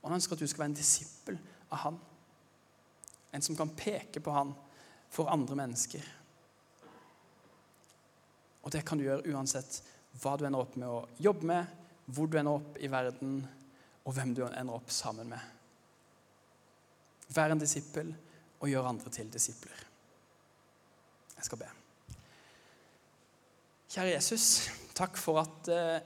og 0.00 0.08
han 0.08 0.18
ønsker 0.18 0.34
at 0.34 0.42
du 0.42 0.50
skal 0.50 0.64
være 0.64 0.72
en 0.72 0.78
disippel 0.78 1.38
av 1.70 1.82
han. 1.84 1.98
En 3.32 3.44
som 3.44 3.56
kan 3.56 3.72
peke 3.78 4.20
på 4.24 4.34
han 4.34 4.52
for 5.14 5.30
andre 5.32 5.56
mennesker. 5.62 6.04
Og 8.66 8.72
det 8.74 8.82
kan 8.84 8.98
du 8.98 9.06
gjøre 9.06 9.30
uansett 9.32 9.80
hva 10.20 10.34
du 10.36 10.44
ender 10.48 10.64
opp 10.64 10.74
med 10.76 10.90
å 10.90 11.04
jobbe 11.22 11.48
med, 11.48 11.76
hvor 12.08 12.28
du 12.28 12.38
ender 12.40 12.58
opp 12.58 12.80
i 12.82 12.90
verden, 12.90 13.38
og 14.04 14.16
hvem 14.16 14.34
du 14.34 14.42
ender 14.48 14.74
opp 14.74 14.90
sammen 14.92 15.30
med. 15.30 15.57
Vær 17.34 17.52
en 17.52 17.60
disippel 17.60 18.12
og 18.58 18.70
gjør 18.70 18.88
andre 18.90 19.12
til 19.14 19.30
disipler. 19.32 19.84
Jeg 21.38 21.46
skal 21.46 21.60
be. 21.60 21.70
Kjære 23.88 24.14
Jesus, 24.16 24.46
takk 24.96 25.16
for 25.16 25.40
at, 25.40 25.68
eh, 25.72 26.00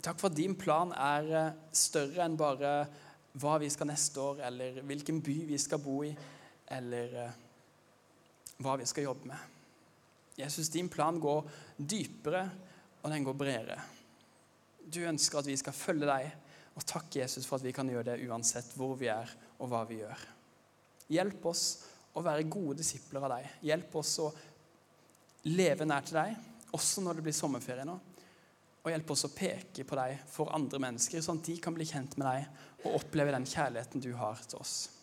takk 0.00 0.20
for 0.20 0.30
at 0.30 0.36
din 0.36 0.54
plan 0.56 0.92
er 0.96 1.30
eh, 1.36 1.56
større 1.72 2.24
enn 2.24 2.38
bare 2.38 2.72
hva 3.40 3.58
vi 3.60 3.68
skal 3.70 3.90
neste 3.90 4.20
år, 4.20 4.40
eller 4.48 4.80
hvilken 4.86 5.20
by 5.22 5.36
vi 5.50 5.58
skal 5.58 5.82
bo 5.82 6.00
i, 6.06 6.14
eller 6.70 7.16
eh, 7.24 7.38
hva 8.62 8.76
vi 8.80 8.88
skal 8.88 9.08
jobbe 9.08 9.28
med. 9.28 9.58
Jesus, 10.40 10.70
din 10.72 10.88
plan 10.88 11.20
går 11.20 11.50
dypere, 11.76 12.44
og 13.02 13.10
den 13.10 13.24
går 13.24 13.36
bredere. 13.36 13.78
Du 14.80 15.02
ønsker 15.04 15.40
at 15.40 15.48
vi 15.48 15.56
skal 15.60 15.76
følge 15.76 16.08
deg, 16.08 16.30
og 16.76 16.86
takk, 16.86 17.16
Jesus, 17.16 17.46
for 17.46 17.58
at 17.58 17.66
vi 17.66 17.74
kan 17.76 17.88
gjøre 17.90 18.12
det 18.12 18.28
uansett 18.28 18.70
hvor 18.78 18.94
vi 18.96 19.10
er, 19.12 19.28
og 19.58 19.68
hva 19.68 19.84
vi 19.88 20.00
gjør. 20.00 20.28
Hjelp 21.10 21.46
oss 21.50 21.64
å 22.14 22.22
være 22.24 22.48
gode 22.50 22.78
disipler 22.80 23.26
av 23.26 23.34
deg. 23.34 23.48
Hjelp 23.70 23.96
oss 24.00 24.14
å 24.22 24.28
leve 25.50 25.86
nær 25.88 26.06
til 26.06 26.18
deg, 26.20 26.36
også 26.76 27.02
når 27.04 27.18
det 27.18 27.26
blir 27.26 27.36
sommerferie 27.36 27.86
nå. 27.88 27.96
Og 28.80 28.88
hjelp 28.92 29.10
oss 29.12 29.26
å 29.26 29.34
peke 29.34 29.84
på 29.84 29.98
deg 29.98 30.22
for 30.30 30.52
andre 30.56 30.80
mennesker, 30.80 31.20
sånn 31.24 31.42
at 31.42 31.50
de 31.50 31.58
kan 31.60 31.74
bli 31.76 31.86
kjent 31.88 32.16
med 32.20 32.28
deg 32.30 32.86
og 32.86 33.02
oppleve 33.02 33.34
den 33.34 33.48
kjærligheten 33.48 34.02
du 34.04 34.12
har 34.16 34.40
til 34.46 34.62
oss. 34.62 34.99